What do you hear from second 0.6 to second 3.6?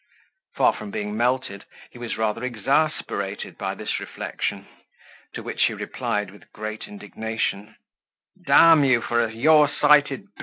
from being melted, he was rather exasperated